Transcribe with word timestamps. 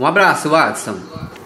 Um 0.00 0.06
abraço, 0.06 0.48
Watson. 0.48 0.96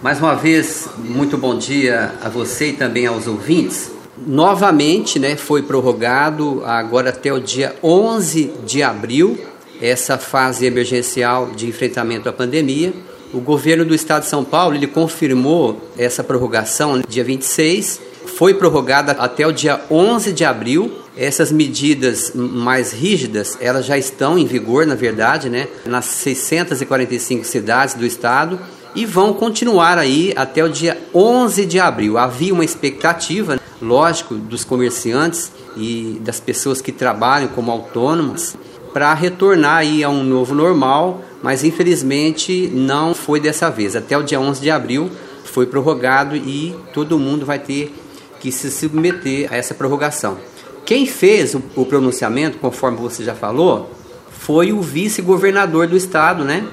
Mais 0.01 0.17
uma 0.17 0.33
vez, 0.33 0.87
muito 0.97 1.37
bom 1.37 1.57
dia 1.57 2.13
a 2.23 2.29
você 2.29 2.69
e 2.69 2.71
também 2.71 3.05
aos 3.05 3.27
ouvintes. 3.27 3.91
Novamente, 4.25 5.19
né, 5.19 5.35
foi 5.35 5.61
prorrogado 5.61 6.63
agora 6.65 7.09
até 7.09 7.33
o 7.33 7.39
dia 7.41 7.75
11 7.83 8.53
de 8.65 8.81
abril 8.81 9.37
essa 9.81 10.17
fase 10.17 10.65
emergencial 10.65 11.47
de 11.47 11.67
enfrentamento 11.67 12.29
à 12.29 12.31
pandemia. 12.31 12.93
O 13.33 13.41
governo 13.41 13.83
do 13.83 13.93
estado 13.93 14.21
de 14.21 14.29
São 14.29 14.45
Paulo 14.45 14.73
ele 14.73 14.87
confirmou 14.87 15.91
essa 15.97 16.23
prorrogação 16.23 16.95
no 16.95 17.03
dia 17.05 17.25
26, 17.25 17.99
foi 18.37 18.53
prorrogada 18.53 19.11
até 19.11 19.45
o 19.45 19.51
dia 19.51 19.81
11 19.91 20.31
de 20.31 20.45
abril. 20.45 20.93
Essas 21.17 21.51
medidas 21.51 22.33
mais 22.35 22.91
rígidas, 22.91 23.57
elas 23.61 23.85
já 23.85 23.97
estão 23.97 24.37
em 24.37 24.45
vigor, 24.45 24.85
na 24.85 24.95
verdade, 24.95 25.49
né, 25.49 25.67
nas 25.85 26.05
645 26.05 27.45
cidades 27.45 27.95
do 27.95 28.05
estado 28.05 28.59
e 28.93 29.05
vão 29.05 29.33
continuar 29.33 29.97
aí 29.97 30.33
até 30.35 30.63
o 30.63 30.69
dia 30.69 30.97
11 31.13 31.65
de 31.65 31.79
abril. 31.79 32.17
Havia 32.17 32.53
uma 32.53 32.65
expectativa, 32.65 33.59
lógico, 33.81 34.35
dos 34.35 34.63
comerciantes 34.63 35.51
e 35.77 36.19
das 36.21 36.39
pessoas 36.39 36.81
que 36.81 36.91
trabalham 36.91 37.49
como 37.49 37.71
autônomos 37.71 38.55
para 38.93 39.13
retornar 39.13 39.77
aí 39.77 40.03
a 40.03 40.09
um 40.09 40.23
novo 40.23 40.55
normal, 40.55 41.21
mas 41.43 41.63
infelizmente 41.63 42.69
não 42.73 43.13
foi 43.13 43.39
dessa 43.41 43.69
vez. 43.69 43.95
Até 43.95 44.17
o 44.17 44.23
dia 44.23 44.39
11 44.39 44.61
de 44.61 44.71
abril 44.71 45.11
foi 45.43 45.65
prorrogado 45.65 46.35
e 46.35 46.73
todo 46.93 47.19
mundo 47.19 47.45
vai 47.45 47.59
ter 47.59 47.93
que 48.39 48.51
se 48.51 48.71
submeter 48.71 49.51
a 49.51 49.57
essa 49.57 49.73
prorrogação. 49.73 50.37
Quem 50.85 51.05
fez 51.05 51.55
o, 51.55 51.61
o 51.75 51.85
pronunciamento, 51.85 52.57
conforme 52.57 52.97
você 52.97 53.23
já 53.23 53.33
falou, 53.33 53.91
foi 54.29 54.71
o 54.71 54.81
vice-governador 54.81 55.87
do 55.87 55.97
estado, 55.97 56.43
né? 56.43 56.65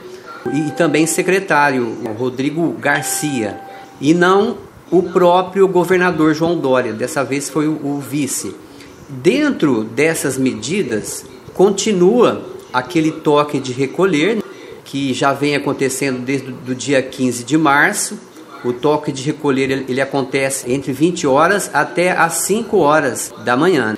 E, 0.52 0.68
e 0.68 0.70
também 0.72 1.06
secretário, 1.06 1.96
Rodrigo 2.18 2.72
Garcia, 2.78 3.58
e 4.00 4.12
não 4.12 4.58
o 4.90 5.02
próprio 5.02 5.66
governador 5.66 6.34
João 6.34 6.58
Dória. 6.58 6.92
Dessa 6.92 7.24
vez 7.24 7.48
foi 7.48 7.66
o, 7.66 7.72
o 7.82 7.98
vice. 7.98 8.54
Dentro 9.08 9.84
dessas 9.84 10.36
medidas, 10.36 11.24
Continua 11.54 12.42
aquele 12.72 13.10
toque 13.10 13.60
de 13.60 13.72
recolher 13.72 14.42
que 14.84 15.12
já 15.12 15.32
vem 15.34 15.54
acontecendo 15.54 16.20
desde 16.20 16.50
o 16.50 16.74
dia 16.74 17.02
15 17.02 17.44
de 17.44 17.58
março. 17.58 18.18
O 18.64 18.72
toque 18.72 19.10
de 19.10 19.22
recolher 19.22 19.70
ele, 19.88 20.00
acontece 20.00 20.70
entre 20.72 20.92
20 20.92 21.26
horas 21.26 21.70
até 21.72 22.12
as 22.12 22.34
5 22.34 22.76
horas 22.78 23.32
da 23.44 23.56
manhã. 23.56 23.96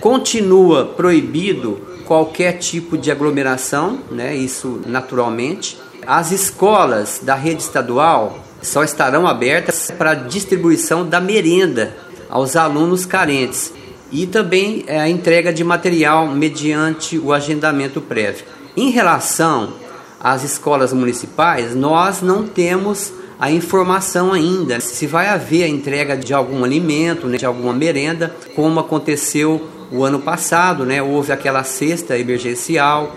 Continua 0.00 0.84
proibido 0.84 1.80
qualquer 2.04 2.58
tipo 2.58 2.98
de 2.98 3.10
aglomeração, 3.10 3.98
né? 4.10 4.36
Isso 4.36 4.80
naturalmente. 4.86 5.78
As 6.06 6.32
escolas 6.32 7.20
da 7.22 7.34
rede 7.34 7.62
estadual 7.62 8.38
só 8.60 8.84
estarão 8.84 9.26
abertas 9.26 9.90
para 9.96 10.14
distribuição 10.14 11.08
da 11.08 11.20
merenda 11.20 11.96
aos 12.28 12.56
alunos 12.56 13.06
carentes 13.06 13.72
e 14.10 14.26
também 14.26 14.84
é, 14.86 15.00
a 15.00 15.08
entrega 15.08 15.52
de 15.52 15.64
material 15.64 16.28
mediante 16.28 17.18
o 17.18 17.32
agendamento 17.32 18.00
prévio. 18.00 18.44
Em 18.76 18.90
relação 18.90 19.72
às 20.20 20.42
escolas 20.42 20.92
municipais, 20.92 21.74
nós 21.74 22.20
não 22.22 22.46
temos 22.46 23.12
a 23.38 23.50
informação 23.50 24.32
ainda 24.32 24.80
se 24.80 25.06
vai 25.06 25.28
haver 25.28 25.64
a 25.64 25.68
entrega 25.68 26.16
de 26.16 26.32
algum 26.32 26.64
alimento, 26.64 27.26
né, 27.26 27.36
de 27.36 27.46
alguma 27.46 27.72
merenda, 27.72 28.34
como 28.54 28.80
aconteceu 28.80 29.68
o 29.90 30.04
ano 30.04 30.20
passado, 30.20 30.84
né? 30.84 31.02
Houve 31.02 31.32
aquela 31.32 31.62
cesta 31.62 32.18
emergencial, 32.18 33.14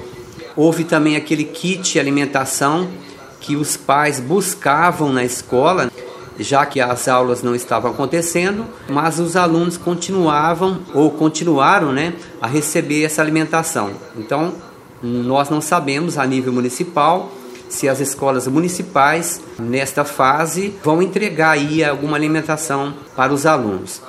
houve 0.56 0.84
também 0.84 1.16
aquele 1.16 1.44
kit 1.44 2.00
alimentação 2.00 2.88
que 3.40 3.56
os 3.56 3.78
pais 3.78 4.20
buscavam 4.20 5.14
na 5.14 5.24
escola 5.24 5.90
já 6.40 6.66
que 6.66 6.80
as 6.80 7.08
aulas 7.08 7.42
não 7.42 7.56
estavam 7.56 7.92
acontecendo, 7.92 8.66
mas 8.88 9.20
os 9.20 9.36
alunos 9.36 9.78
continuavam 9.78 10.80
ou 10.94 11.12
continuaram 11.12 11.92
né, 11.92 12.14
a 12.42 12.48
receber 12.48 13.04
essa 13.04 13.22
alimentação. 13.22 13.92
Então, 14.16 14.54
nós 15.02 15.50
não 15.50 15.62
sabemos 15.62 16.18
a 16.18 16.26
nível 16.26 16.54
municipal 16.54 17.32
se 17.70 17.88
as 17.90 18.00
escolas 18.00 18.48
municipais 18.48 19.42
nesta 19.60 20.04
fase 20.06 20.74
vão 20.84 21.02
entregar 21.02 21.52
aí 21.52 21.84
alguma 21.84 22.16
alimentação 22.18 22.94
para 23.16 23.34
os 23.34 23.46
alunos. 23.46 24.02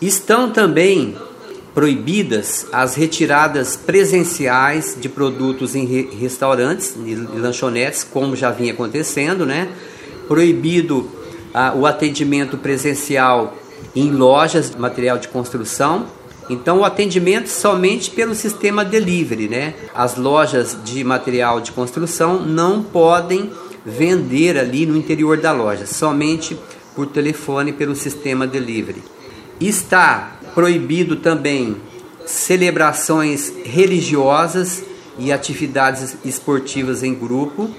Estão 0.00 0.50
também 0.50 1.16
proibidas 1.74 2.66
as 2.72 2.94
retiradas 2.94 3.76
presenciais 3.76 4.96
de 5.00 5.08
produtos 5.08 5.76
em 5.76 5.84
restaurantes 6.18 6.96
e 7.04 7.14
lanchonetes, 7.14 8.02
como 8.02 8.34
já 8.34 8.50
vinha 8.50 8.72
acontecendo, 8.72 9.46
né? 9.46 9.68
Proibido 10.26 11.08
o 11.76 11.86
atendimento 11.86 12.56
presencial 12.56 13.56
em 13.94 14.10
lojas 14.10 14.70
de 14.70 14.78
material 14.78 15.18
de 15.18 15.28
construção. 15.28 16.06
Então, 16.48 16.78
o 16.78 16.84
atendimento 16.84 17.48
somente 17.48 18.10
pelo 18.10 18.34
sistema 18.34 18.84
delivery, 18.84 19.48
né? 19.48 19.74
As 19.94 20.16
lojas 20.16 20.76
de 20.84 21.04
material 21.04 21.60
de 21.60 21.72
construção 21.72 22.40
não 22.40 22.82
podem 22.82 23.50
vender 23.84 24.58
ali 24.58 24.86
no 24.86 24.96
interior 24.96 25.36
da 25.38 25.52
loja, 25.52 25.86
somente 25.86 26.58
por 26.94 27.06
telefone 27.06 27.72
pelo 27.72 27.94
sistema 27.94 28.46
delivery. 28.46 29.02
Está 29.60 30.38
proibido 30.54 31.16
também 31.16 31.76
celebrações 32.26 33.52
religiosas 33.64 34.82
e 35.18 35.32
atividades 35.32 36.16
esportivas 36.24 37.02
em 37.02 37.14
grupo 37.14 37.70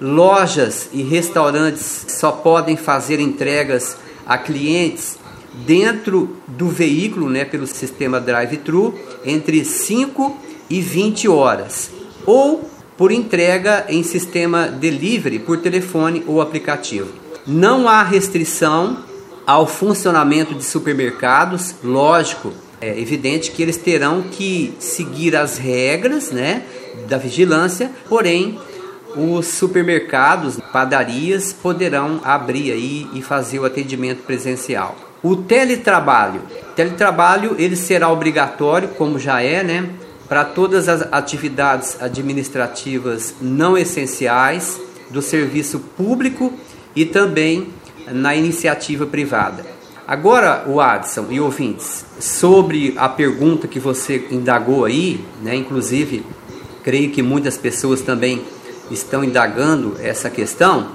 Lojas 0.00 0.88
e 0.94 1.02
restaurantes 1.02 2.06
só 2.08 2.32
podem 2.32 2.74
fazer 2.74 3.20
entregas 3.20 3.98
a 4.24 4.38
clientes 4.38 5.18
dentro 5.52 6.36
do 6.46 6.68
veículo, 6.68 7.28
né, 7.28 7.44
pelo 7.44 7.66
sistema 7.66 8.20
drive-thru, 8.20 8.94
entre 9.24 9.64
5 9.64 10.36
e 10.68 10.80
20 10.80 11.28
horas, 11.28 11.90
ou 12.24 12.70
por 12.96 13.10
entrega 13.10 13.86
em 13.88 14.02
sistema 14.02 14.66
delivery 14.66 15.38
por 15.38 15.58
telefone 15.58 16.22
ou 16.26 16.40
aplicativo. 16.40 17.08
Não 17.46 17.88
há 17.88 18.02
restrição 18.02 18.98
ao 19.46 19.66
funcionamento 19.66 20.54
de 20.54 20.62
supermercados, 20.64 21.74
lógico, 21.82 22.52
é 22.80 22.98
evidente 22.98 23.50
que 23.50 23.62
eles 23.62 23.76
terão 23.76 24.22
que 24.22 24.74
seguir 24.78 25.34
as 25.34 25.58
regras, 25.58 26.30
né, 26.30 26.62
da 27.08 27.18
vigilância, 27.18 27.90
porém 28.08 28.58
os 29.16 29.46
supermercados, 29.46 30.58
padarias 30.72 31.52
poderão 31.52 32.20
abrir 32.22 32.70
aí 32.70 33.08
e 33.12 33.20
fazer 33.20 33.58
o 33.58 33.64
atendimento 33.64 34.22
presencial. 34.22 35.09
O 35.22 35.36
teletrabalho, 35.36 36.42
teletrabalho 36.74 37.54
ele 37.58 37.76
será 37.76 38.08
obrigatório, 38.08 38.88
como 38.88 39.18
já 39.18 39.42
é, 39.42 39.62
né, 39.62 39.90
para 40.28 40.44
todas 40.44 40.88
as 40.88 41.12
atividades 41.12 42.00
administrativas 42.00 43.34
não 43.40 43.76
essenciais 43.76 44.80
do 45.10 45.20
serviço 45.20 45.80
público 45.96 46.52
e 46.96 47.04
também 47.04 47.68
na 48.10 48.34
iniciativa 48.34 49.06
privada. 49.06 49.66
Agora, 50.06 50.64
o 50.66 50.80
Adson 50.80 51.26
e 51.30 51.38
ouvintes, 51.38 52.04
sobre 52.18 52.94
a 52.96 53.08
pergunta 53.08 53.68
que 53.68 53.78
você 53.78 54.26
indagou 54.30 54.84
aí, 54.84 55.24
né, 55.42 55.54
inclusive, 55.54 56.24
creio 56.82 57.10
que 57.10 57.22
muitas 57.22 57.58
pessoas 57.58 58.00
também 58.00 58.42
estão 58.90 59.22
indagando 59.22 59.96
essa 60.00 60.30
questão 60.30 60.92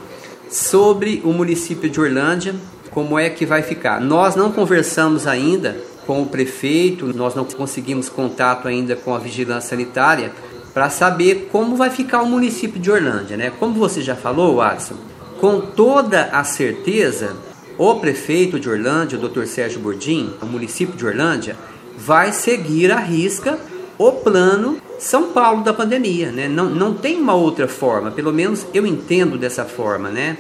sobre 0.50 1.22
o 1.24 1.32
município 1.32 1.90
de 1.90 2.00
Orlândia, 2.00 2.56
como 2.96 3.20
é 3.20 3.30
que 3.30 3.46
vai 3.46 3.62
ficar. 3.62 4.00
Nós 4.00 4.38
não 4.38 4.54
conversamos 4.54 5.28
ainda 5.28 5.76
com 6.08 6.22
o 6.22 6.28
prefeito, 6.28 7.08
nós 7.14 7.36
não 7.36 7.44
conseguimos 7.44 8.08
contato 8.08 8.70
ainda 8.70 8.96
com 8.96 9.14
a 9.14 9.20
vigilância 9.20 9.72
sanitária 9.72 10.32
para 10.74 10.90
saber 10.90 11.50
como 11.52 11.76
vai 11.76 11.90
ficar 11.90 12.22
o 12.22 12.26
município 12.26 12.80
de 12.80 12.90
Orlândia, 12.90 13.36
né? 13.36 13.52
Como 13.60 13.74
você 13.74 14.02
já 14.02 14.16
falou, 14.16 14.56
Watson, 14.56 14.96
com 15.42 15.60
toda 15.60 16.30
a 16.32 16.46
certeza, 16.46 17.36
o 17.78 17.96
prefeito 17.96 18.58
de 18.58 18.70
Orlândia, 18.70 19.20
o 19.20 19.28
Dr. 19.28 19.44
Sérgio 19.46 19.82
Bordim, 19.82 20.34
o 20.42 20.46
município 20.46 20.96
de 20.96 21.06
Orlândia, 21.06 21.58
vai 21.98 22.32
seguir 22.32 22.94
a 22.94 23.00
risca 23.00 23.60
o 23.98 24.12
plano 24.12 24.78
São 25.00 25.32
Paulo 25.32 25.64
da 25.64 25.74
pandemia, 25.74 26.32
né? 26.32 26.48
Não, 26.48 26.70
não 26.70 26.94
tem 26.94 27.20
uma 27.20 27.34
outra 27.34 27.68
forma, 27.68 28.12
pelo 28.12 28.32
menos 28.32 28.66
eu 28.74 28.86
entendo 28.86 29.38
dessa 29.38 29.66
forma, 29.66 30.10
né? 30.10 30.38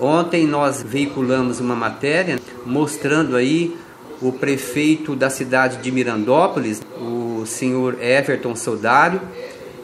Ontem 0.00 0.46
nós 0.46 0.82
veiculamos 0.82 1.60
uma 1.60 1.74
matéria 1.74 2.38
mostrando 2.64 3.36
aí 3.36 3.76
o 4.20 4.32
prefeito 4.32 5.14
da 5.14 5.30
cidade 5.30 5.78
de 5.78 5.90
Mirandópolis, 5.90 6.82
o 7.00 7.44
senhor 7.46 7.96
Everton 8.02 8.54
Soldário, 8.54 9.20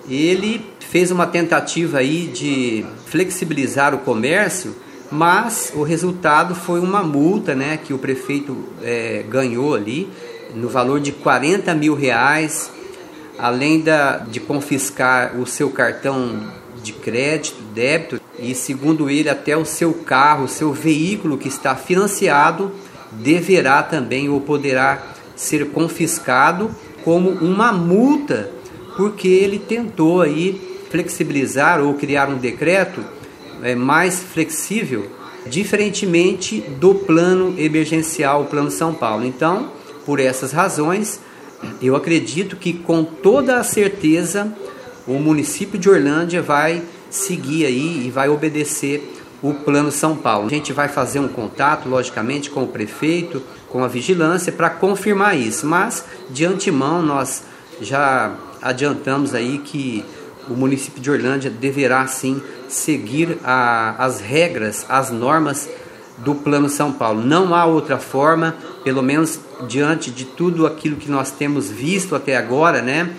ele 0.09 0.65
fez 0.81 1.11
uma 1.11 1.27
tentativa 1.27 1.99
aí 1.99 2.27
de 2.27 2.85
flexibilizar 3.07 3.95
o 3.95 3.99
comércio, 3.99 4.75
mas 5.11 5.73
o 5.75 5.83
resultado 5.83 6.55
foi 6.55 6.81
uma 6.81 7.03
multa, 7.03 7.55
né, 7.55 7.79
que 7.83 7.95
o 7.95 7.99
prefeito 7.99 8.57
é, 8.83 9.25
ganhou 9.29 9.75
ali 9.75 10.09
no 10.55 10.69
valor 10.69 11.01
de 11.01 11.13
40 11.13 11.75
mil 11.75 11.95
reais 11.95 12.71
além 13.39 13.81
da, 13.81 14.19
de 14.19 14.41
confiscar 14.41 15.37
o 15.37 15.47
seu 15.47 15.71
cartão 15.71 16.41
de 16.83 16.93
crédito, 16.93 17.61
débito, 17.75 18.21
e, 18.39 18.55
segundo 18.55 19.09
ele, 19.09 19.29
até 19.29 19.57
o 19.57 19.65
seu 19.65 19.93
carro, 19.93 20.49
seu 20.49 20.73
veículo 20.73 21.39
que 21.39 21.49
está 21.49 21.75
financiado, 21.77 22.73
deverá 23.13 23.83
também 23.83 24.29
ou 24.29 24.41
poderá 24.41 25.03
ser 25.37 25.71
confiscado 25.71 26.71
como 27.05 27.31
uma 27.31 27.73
multa, 27.73 28.51
porque 28.97 29.29
ele 29.29 29.59
tentou 29.59 30.21
aí 30.21 30.61
flexibilizar 30.91 31.81
ou 31.81 31.95
criar 31.95 32.29
um 32.29 32.39
decreto 32.39 33.05
é, 33.63 33.75
mais 33.75 34.21
flexível, 34.21 35.11
diferentemente 35.47 36.61
do 36.61 36.95
plano 36.95 37.55
emergencial, 37.59 38.43
o 38.43 38.47
Plano 38.47 38.71
São 38.71 38.95
Paulo. 38.95 39.25
Então, 39.25 39.71
por 40.07 40.21
essas 40.21 40.53
razões, 40.53 41.21
eu 41.83 41.97
acredito 41.97 42.57
que 42.57 42.73
com 42.73 43.05
toda 43.05 43.59
a 43.59 43.65
certeza 43.65 44.53
o 45.07 45.15
município 45.15 45.79
de 45.79 45.89
Orlândia 45.89 46.41
vai 46.43 46.83
seguir 47.15 47.67
aí 47.67 48.07
e 48.07 48.11
vai 48.11 48.29
obedecer 48.29 49.23
o 49.41 49.55
Plano 49.55 49.93
São 49.93 50.17
Paulo. 50.17 50.47
A 50.47 50.51
gente 50.51 50.73
vai 50.73 50.89
fazer 50.89 51.21
um 51.21 51.29
contato, 51.29 51.89
logicamente, 51.89 52.51
com 52.51 52.65
o 52.65 52.69
prefeito, 52.69 53.43
com 53.69 53.85
a 53.85 53.89
vigilância, 53.89 54.53
para 54.53 54.71
confirmar 54.71 55.39
isso. 55.39 55.67
Mas, 55.67 56.05
de 56.31 56.45
antemão, 56.45 57.03
nós 57.03 57.45
já 57.81 58.35
adiantamos 58.61 59.35
aí 59.35 59.59
que 59.59 60.05
o 60.49 60.55
município 60.55 61.01
de 61.01 61.11
Orlândia 61.11 61.51
deverá 61.51 62.07
sim 62.07 62.43
seguir 62.69 63.39
a, 63.45 63.95
as 63.99 64.21
regras, 64.21 64.85
as 64.89 65.11
normas 65.11 65.69
do 66.19 66.35
Plano 66.35 66.69
São 66.69 66.93
Paulo. 66.93 67.21
Não 67.23 67.55
há 67.55 67.65
outra 67.65 67.99
forma, 67.99 68.57
pelo 68.83 69.03
menos 69.03 69.39
diante 69.69 70.11
de 70.11 70.25
tudo 70.25 70.67
aquilo 70.67 70.97
que 70.97 71.11
nós 71.11 71.31
temos 71.31 71.71
visto 71.71 72.15
até 72.15 72.37
agora, 72.37 72.83
né? 72.83 73.11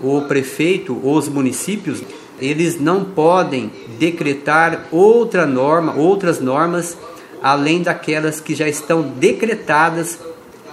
O 0.00 0.22
prefeito 0.22 0.98
os 1.02 1.28
municípios, 1.28 2.02
eles 2.40 2.80
não 2.80 3.04
podem 3.04 3.70
decretar 3.98 4.86
outra 4.90 5.46
norma, 5.46 5.94
outras 5.94 6.40
normas 6.40 6.96
além 7.42 7.82
daquelas 7.82 8.40
que 8.40 8.54
já 8.54 8.68
estão 8.68 9.02
decretadas 9.02 10.18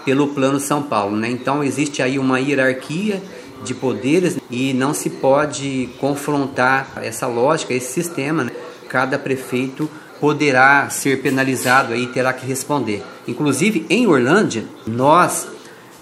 pelo 0.05 0.27
Plano 0.29 0.59
São 0.59 0.81
Paulo, 0.83 1.15
né? 1.15 1.29
Então 1.29 1.63
existe 1.63 2.01
aí 2.01 2.19
uma 2.19 2.39
hierarquia 2.39 3.21
de 3.63 3.73
poderes 3.73 4.37
e 4.49 4.73
não 4.73 4.93
se 4.93 5.09
pode 5.09 5.89
confrontar 5.99 6.91
essa 6.97 7.27
lógica, 7.27 7.73
esse 7.73 7.93
sistema. 7.93 8.43
Né? 8.43 8.51
Cada 8.89 9.17
prefeito 9.17 9.89
poderá 10.19 10.89
ser 10.89 11.21
penalizado 11.21 11.93
aí 11.93 12.07
terá 12.07 12.33
que 12.33 12.45
responder. 12.45 13.03
Inclusive 13.27 13.85
em 13.89 14.05
Orlândia, 14.07 14.65
nós 14.85 15.47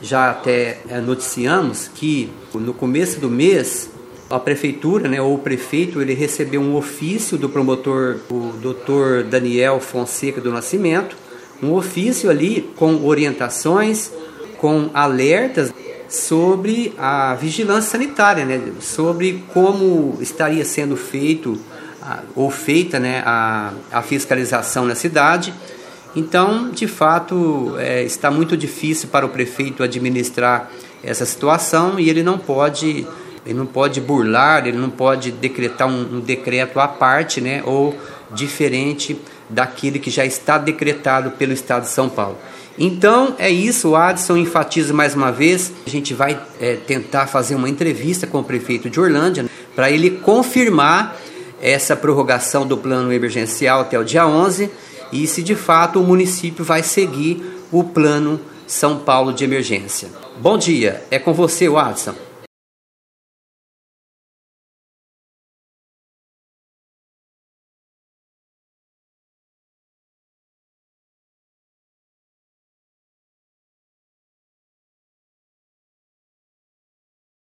já 0.02 0.32
até 0.32 0.80
eh, 0.90 1.00
noticiamos 1.00 1.88
que 1.94 2.32
no 2.54 2.74
começo 2.74 3.20
do 3.20 3.30
mês 3.30 3.90
a 4.32 4.40
prefeitura, 4.40 5.08
né, 5.08 5.22
ou 5.22 5.36
o 5.36 5.40
prefeito, 5.40 6.02
ele 6.02 6.14
recebeu 6.14 6.62
um 6.62 6.76
ofício 6.76 7.38
do 7.38 7.50
promotor, 7.50 8.18
o 8.30 8.54
Dr. 8.54 9.28
Daniel 9.30 9.80
Fonseca 9.80 10.40
do 10.40 10.52
Nascimento, 10.52 11.16
um 11.62 11.74
ofício 11.74 12.30
ali 12.30 12.70
com 12.76 13.06
orientações, 13.06 14.12
com 14.58 14.90
alertas 14.94 15.74
sobre 16.10 16.94
a 16.98 17.36
vigilância 17.36 17.92
sanitária, 17.92 18.46
né? 18.46 18.62
sobre 18.80 19.44
como 19.54 20.18
estaria 20.22 20.66
sendo 20.66 20.98
feito 20.98 21.60
ou 22.36 22.50
feita 22.50 23.00
né, 23.00 23.22
a, 23.26 23.72
a 23.92 24.02
fiscalização 24.02 24.86
na 24.86 24.96
cidade. 24.96 25.54
Então, 26.16 26.70
de 26.70 26.88
fato, 26.88 27.76
é, 27.78 28.04
está 28.04 28.30
muito 28.30 28.58
difícil 28.58 29.08
para 29.10 29.26
o 29.26 29.30
prefeito 29.30 29.84
administrar 29.84 30.70
essa 31.04 31.26
situação 31.26 32.00
e 32.00 32.10
ele 32.10 32.22
não 32.24 32.38
pode 32.38 33.08
ele 33.46 33.58
não 33.58 33.66
pode 33.66 34.00
burlar, 34.00 34.68
ele 34.68 34.78
não 34.78 34.90
pode 34.90 35.32
decretar 35.32 35.88
um, 35.88 36.18
um 36.18 36.20
decreto 36.20 36.80
à 36.80 36.88
parte, 36.88 37.42
né, 37.42 37.62
ou 37.66 37.96
diferente 38.32 39.20
daquele 39.50 40.00
que 40.00 40.10
já 40.10 40.26
está 40.26 40.58
decretado 40.58 41.32
pelo 41.32 41.52
Estado 41.52 41.84
de 41.84 41.90
São 41.90 42.08
Paulo. 42.08 42.38
Então 42.78 43.36
é 43.38 43.50
isso, 43.50 43.90
o 43.90 43.96
Adson 43.96 44.38
enfatiza 44.38 44.94
mais 44.94 45.14
uma 45.14 45.32
vez. 45.32 45.72
A 45.86 45.90
gente 45.90 46.14
vai 46.14 46.40
é, 46.60 46.76
tentar 46.76 47.28
fazer 47.28 47.56
uma 47.56 47.70
entrevista 47.70 48.26
com 48.26 48.40
o 48.40 48.44
prefeito 48.44 48.90
de 48.90 49.00
Orlândia 49.00 49.46
para 49.76 49.92
ele 49.92 50.10
confirmar 50.10 51.18
essa 51.62 51.96
prorrogação 51.96 52.66
do 52.66 52.78
plano 52.78 53.12
emergencial 53.12 53.82
até 53.82 54.00
o 54.00 54.04
dia 54.04 54.26
11 54.26 54.70
e 55.12 55.28
se 55.28 55.44
de 55.44 55.54
fato 55.54 56.00
o 56.00 56.04
município 56.04 56.64
vai 56.64 56.82
seguir 56.82 57.44
o 57.72 57.84
plano 57.84 58.40
São 58.66 58.98
Paulo 58.98 59.34
de 59.34 59.44
emergência. 59.44 60.10
Bom 60.40 60.58
dia, 60.58 61.04
é 61.12 61.20
com 61.20 61.34
você, 61.34 61.70
Watson. 61.70 62.31